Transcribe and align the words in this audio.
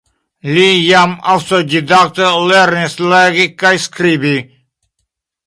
Li 0.53 0.69
jam 0.69 1.11
aŭtodidakte 1.33 2.31
lernis 2.53 2.97
legi 3.13 3.47
kaj 3.61 3.75
skribi. 3.87 4.35